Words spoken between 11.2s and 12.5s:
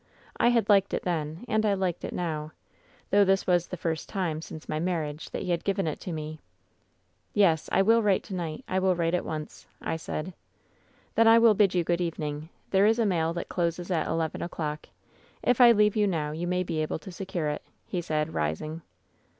I will bid you good evening.